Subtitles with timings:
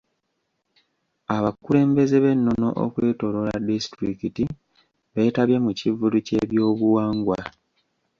[1.35, 4.43] Abakulembeze b'ennono okwetoloola disitulikiti
[5.13, 7.39] beetabye mu kivvulu ky'ebyobuwangwa.